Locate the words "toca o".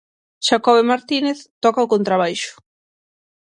1.63-1.91